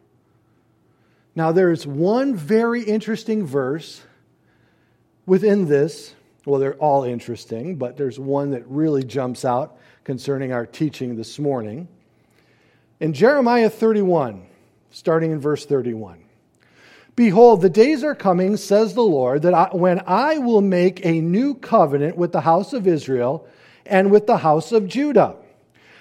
[1.34, 4.02] Now, there's one very interesting verse
[5.26, 6.14] within this,
[6.46, 11.38] well, they're all interesting, but there's one that really jumps out concerning our teaching this
[11.38, 11.88] morning.
[13.00, 14.46] In Jeremiah 31,
[14.90, 16.24] starting in verse 31.
[17.14, 21.20] Behold, the days are coming, says the Lord, that I, when I will make a
[21.20, 23.46] new covenant with the house of Israel
[23.84, 25.36] and with the house of Judah.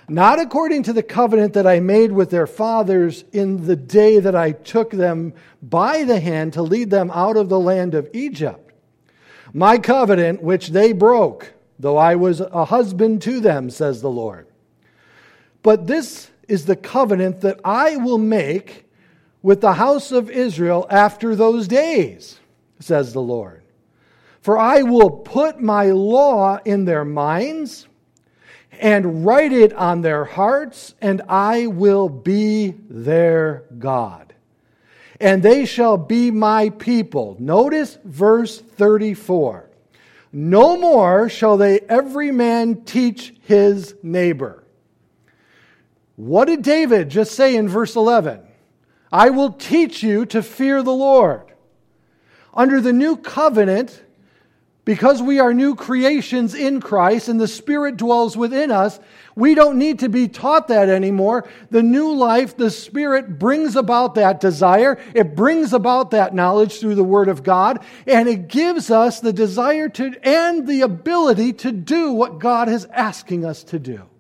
[0.08, 4.36] Not according to the covenant that I made with their fathers in the day that
[4.36, 8.72] I took them by the hand to lead them out of the land of Egypt
[9.54, 14.48] my covenant which they broke, though I was a husband to them, says the Lord.
[15.64, 18.90] But this is the covenant that I will make
[19.42, 22.40] with the house of Israel after those days,
[22.80, 23.64] says the Lord.
[24.42, 27.88] For I will put my law in their minds
[28.72, 34.32] and write it on their hearts, and I will be their God
[35.22, 37.38] and they shall be my people.
[37.40, 39.70] Notice verse 34.
[40.34, 44.64] No more shall they every man teach his neighbor.
[46.16, 48.42] What did David just say in verse 11?
[49.12, 51.44] I will teach you to fear the Lord.
[52.54, 54.04] Under the new covenant,
[54.84, 59.00] because we are new creations in Christ and the Spirit dwells within us,
[59.36, 61.48] we don't need to be taught that anymore.
[61.70, 65.00] The new life, the Spirit brings about that desire.
[65.14, 69.34] It brings about that knowledge through the Word of God, and it gives us the
[69.34, 74.11] desire to and the ability to do what God is asking us to do.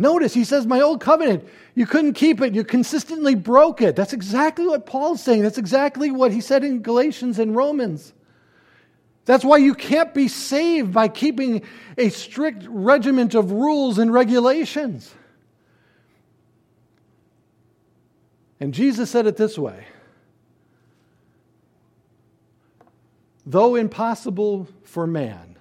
[0.00, 2.54] Notice he says, My old covenant, you couldn't keep it.
[2.54, 3.94] You consistently broke it.
[3.94, 5.42] That's exactly what Paul's saying.
[5.42, 8.14] That's exactly what he said in Galatians and Romans.
[9.26, 11.62] That's why you can't be saved by keeping
[11.98, 15.14] a strict regiment of rules and regulations.
[18.58, 19.84] And Jesus said it this way
[23.44, 25.58] Though impossible for man,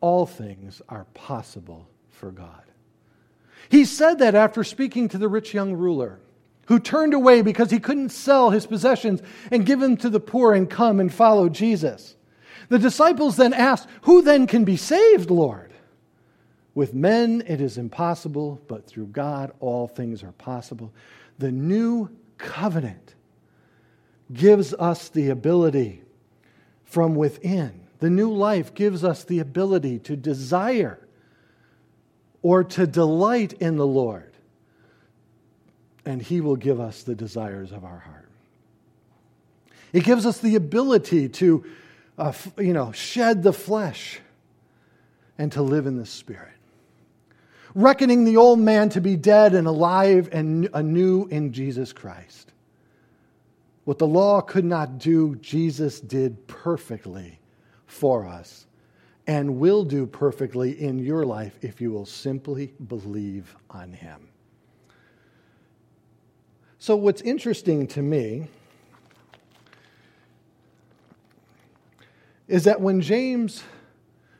[0.00, 2.67] all things are possible for God.
[3.68, 6.20] He said that after speaking to the rich young ruler
[6.66, 10.54] who turned away because he couldn't sell his possessions and give them to the poor
[10.54, 12.14] and come and follow Jesus.
[12.68, 15.72] The disciples then asked, Who then can be saved, Lord?
[16.74, 20.92] With men it is impossible, but through God all things are possible.
[21.38, 23.14] The new covenant
[24.32, 26.02] gives us the ability
[26.84, 27.80] from within.
[27.98, 31.00] The new life gives us the ability to desire
[32.48, 34.32] or to delight in the Lord.
[36.06, 38.30] And He will give us the desires of our heart.
[39.92, 41.66] It gives us the ability to,
[42.16, 44.20] uh, you know, shed the flesh
[45.36, 46.54] and to live in the Spirit.
[47.74, 52.50] Reckoning the old man to be dead and alive and anew in Jesus Christ.
[53.84, 57.40] What the law could not do, Jesus did perfectly
[57.86, 58.64] for us
[59.28, 64.26] and will do perfectly in your life if you will simply believe on him.
[66.78, 68.48] So, what's interesting to me
[72.48, 73.62] is that when James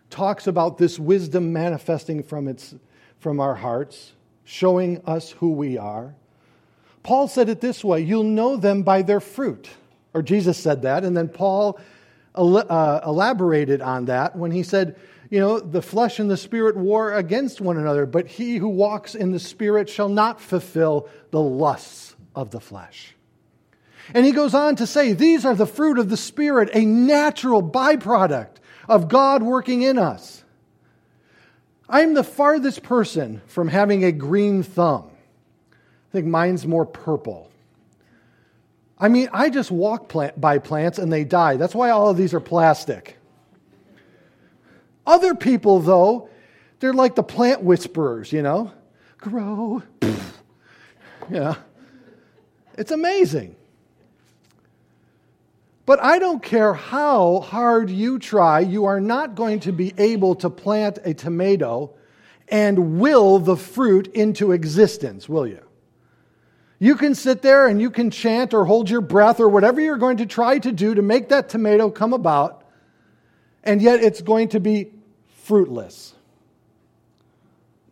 [0.09, 2.75] talks about this wisdom manifesting from, its,
[3.19, 4.13] from our hearts,
[4.45, 6.15] showing us who we are,
[7.03, 9.69] Paul said it this way You'll know them by their fruit.
[10.15, 11.79] Or Jesus said that, and then Paul
[12.39, 14.97] uh, elaborated on that when he said,
[15.31, 19.15] You know, the flesh and the spirit war against one another, but he who walks
[19.15, 23.15] in the spirit shall not fulfill the lusts of the flesh.
[24.15, 27.63] And he goes on to say, These are the fruit of the Spirit, a natural
[27.63, 28.57] byproduct
[28.89, 30.45] of God working in us.
[31.89, 35.11] I'm the farthest person from having a green thumb.
[35.73, 37.51] I think mine's more purple.
[39.01, 41.57] I mean, I just walk plant, by plants and they die.
[41.57, 43.17] That's why all of these are plastic.
[45.07, 46.29] Other people, though,
[46.81, 48.73] they're like the plant whisperers, you know?
[49.19, 49.83] Grow.
[51.31, 51.55] yeah.
[52.77, 53.57] It's amazing.
[55.87, 60.35] But I don't care how hard you try, you are not going to be able
[60.37, 61.95] to plant a tomato
[62.49, 65.68] and will the fruit into existence, will you?
[66.79, 69.97] You can sit there and you can chant or hold your breath or whatever you're
[69.97, 72.65] going to try to do to make that tomato come about,
[73.65, 74.93] and yet it's going to be
[75.43, 76.15] fruitless.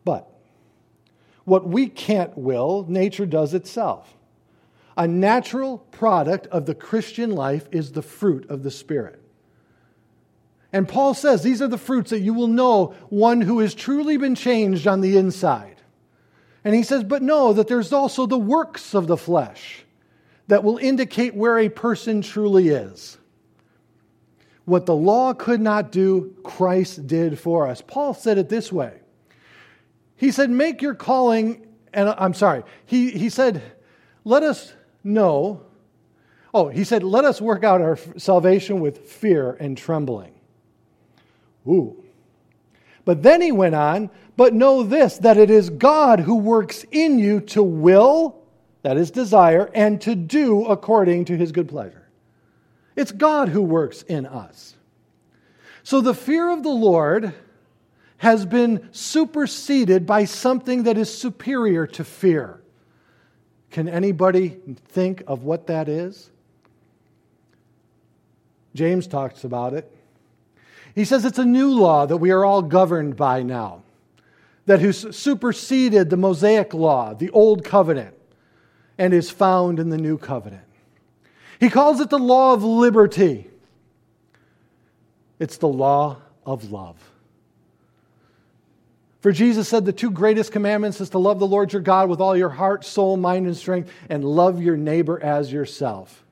[0.05, 0.28] But
[1.45, 4.14] what we can't will, nature does itself.
[4.97, 9.20] A natural product of the Christian life is the fruit of the Spirit.
[10.72, 14.16] And Paul says these are the fruits that you will know one who has truly
[14.16, 15.76] been changed on the inside.
[16.67, 19.85] And he says, but know that there's also the works of the flesh
[20.49, 23.19] that will indicate where a person truly is.
[24.64, 27.85] What the law could not do, Christ did for us.
[27.87, 28.99] Paul said it this way
[30.17, 33.62] He said, Make your calling, and I'm sorry, he, he said,
[34.25, 34.73] Let us
[35.05, 35.62] know.
[36.53, 40.35] Oh, he said, let us work out our salvation with fear and trembling.
[41.69, 42.03] Ooh.
[43.05, 47.18] But then he went on, but know this, that it is God who works in
[47.18, 48.43] you to will,
[48.82, 52.07] that is desire, and to do according to his good pleasure.
[52.95, 54.74] It's God who works in us.
[55.82, 57.32] So the fear of the Lord
[58.18, 62.61] has been superseded by something that is superior to fear.
[63.70, 64.57] Can anybody
[64.89, 66.30] think of what that is?
[68.74, 69.91] James talks about it.
[70.95, 73.82] He says it's a new law that we are all governed by now,
[74.67, 78.14] that has superseded the Mosaic law, the old covenant,
[78.99, 80.64] and is found in the new covenant.
[81.59, 83.49] He calls it the law of liberty.
[85.39, 86.97] It's the law of love.
[89.21, 92.21] For Jesus said the two greatest commandments is to love the Lord your God with
[92.21, 96.25] all your heart, soul, mind, and strength, and love your neighbor as yourself.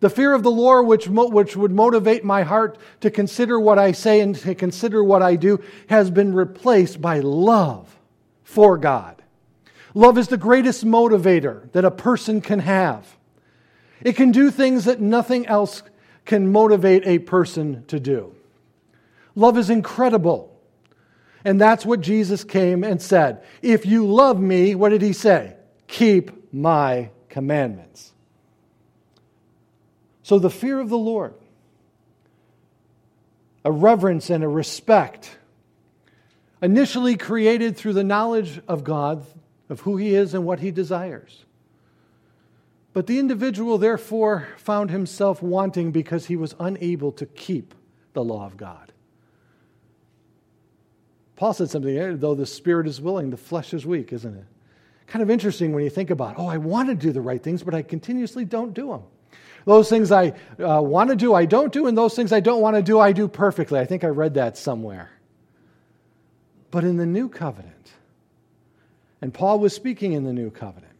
[0.00, 3.92] The fear of the Lord, which, which would motivate my heart to consider what I
[3.92, 7.96] say and to consider what I do, has been replaced by love
[8.42, 9.22] for God.
[9.94, 13.16] Love is the greatest motivator that a person can have.
[14.02, 15.82] It can do things that nothing else
[16.24, 18.34] can motivate a person to do.
[19.34, 20.50] Love is incredible.
[21.44, 23.42] And that's what Jesus came and said.
[23.60, 25.56] If you love me, what did he say?
[25.86, 28.13] Keep my commandments.
[30.24, 31.34] So the fear of the Lord,
[33.62, 35.36] a reverence and a respect,
[36.62, 39.24] initially created through the knowledge of God,
[39.68, 41.44] of who he is and what he desires.
[42.94, 47.74] But the individual, therefore, found himself wanting because he was unable to keep
[48.14, 48.92] the law of God.
[51.36, 54.46] Paul said something, eh, though the spirit is willing, the flesh is weak, isn't it?
[55.06, 57.62] Kind of interesting when you think about, oh, I want to do the right things,
[57.62, 59.02] but I continuously don't do them.
[59.64, 62.60] Those things I uh, want to do, I don't do, and those things I don't
[62.60, 63.80] want to do, I do perfectly.
[63.80, 65.10] I think I read that somewhere.
[66.70, 67.92] But in the new covenant,
[69.22, 70.92] and Paul was speaking in the new covenant,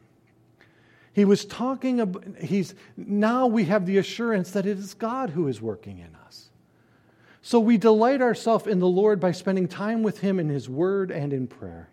[1.12, 5.46] he was talking about, he's, now we have the assurance that it is God who
[5.46, 6.48] is working in us.
[7.42, 11.10] So we delight ourselves in the Lord by spending time with Him in His Word
[11.10, 11.90] and in prayer.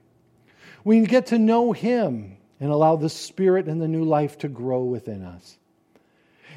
[0.84, 4.84] We get to know Him and allow the Spirit and the new life to grow
[4.84, 5.58] within us.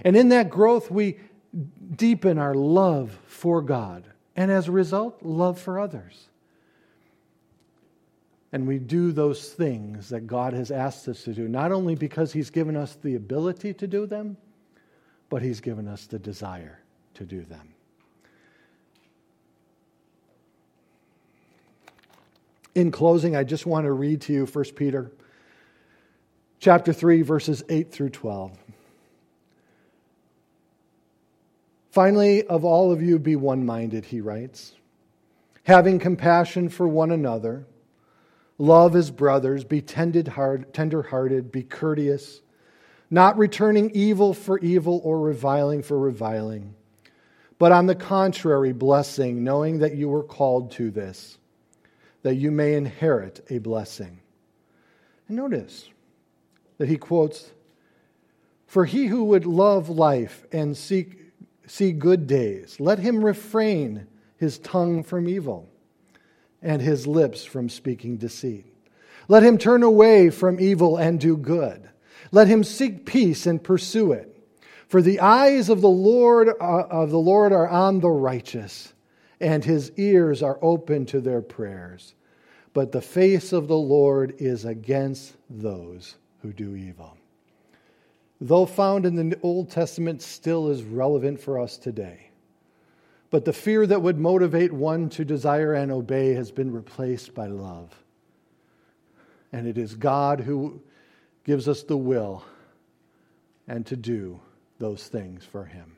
[0.05, 1.19] And in that growth, we
[1.97, 4.05] deepen our love for God.
[4.37, 6.29] And as a result, love for others.
[8.53, 12.33] And we do those things that God has asked us to do, not only because
[12.33, 14.37] He's given us the ability to do them,
[15.29, 16.81] but He's given us the desire
[17.15, 17.75] to do them.
[22.75, 25.11] In closing, I just want to read to you 1 Peter
[26.59, 28.53] chapter 3 verses 8 through 12.
[31.95, 34.74] Finally, of all of you be one-minded, he writes,
[35.62, 37.68] having compassion for one another,
[38.59, 42.40] love as brothers, be tender-hearted, be courteous,
[43.11, 46.74] not returning evil for evil or reviling for reviling,
[47.61, 51.38] but on the contrary, blessing, knowing that you were called to this
[52.22, 54.18] that you may inherit a blessing.
[55.28, 55.88] And notice
[56.78, 57.53] that he quotes
[58.66, 61.20] For he who would love life and seek,
[61.67, 64.07] see good days, let him refrain
[64.37, 65.69] his tongue from evil
[66.62, 68.67] and his lips from speaking deceit.
[69.29, 71.89] Let him turn away from evil and do good.
[72.33, 74.31] Let him seek peace and pursue it.
[74.89, 78.93] For the eyes of the Lord uh, of the Lord are on the righteous
[79.41, 82.15] and his ears are open to their prayers.
[82.73, 87.17] But the face of the Lord is against those who do evil.
[88.41, 92.30] Though found in the Old Testament, still is relevant for us today.
[93.30, 97.47] But the fear that would motivate one to desire and obey has been replaced by
[97.47, 97.93] love.
[99.53, 100.80] And it is God who
[101.45, 102.45] gives us the will
[103.66, 104.41] and to do
[104.78, 105.93] those things for Him.